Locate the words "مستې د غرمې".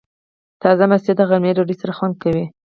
0.91-1.51